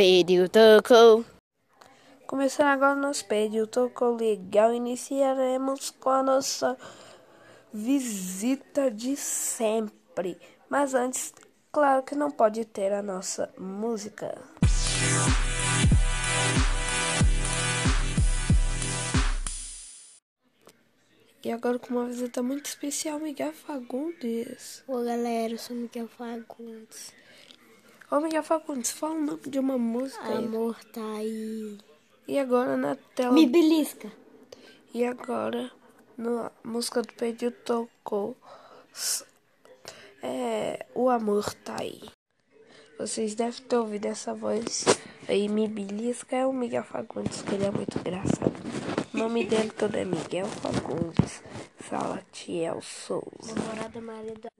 [0.00, 1.26] Pediu, tocou.
[2.26, 4.72] Começando agora o nosso pediu, tocou legal.
[4.72, 6.74] Iniciaremos com a nossa
[7.70, 10.38] visita de sempre.
[10.70, 11.34] Mas antes,
[11.70, 14.40] claro que não pode ter a nossa música.
[21.44, 24.82] E agora com uma visita muito especial, Miguel Fagundes.
[24.88, 27.12] Ô galera, eu sou Miguel Fagundes.
[28.10, 30.24] Ô Miguel Fagundes, fala o nome de uma música.
[30.24, 30.44] aí.
[30.44, 31.78] Amor tá aí.
[32.26, 33.32] E agora na tela.
[33.32, 34.10] Me belisca.
[34.92, 35.70] E agora
[36.18, 38.36] na música do Pedido tocou.
[40.22, 42.02] É, o amor tá aí.
[42.98, 44.84] Vocês devem ter ouvido essa voz
[45.28, 46.34] aí, me belisca.
[46.36, 48.52] É o Miguel Fagundes, que ele é muito engraçado.
[49.14, 51.42] O nome dele todo é Miguel Fagundes
[51.88, 53.54] Salatiel Souza.
[53.54, 54.50] Namorada Maria da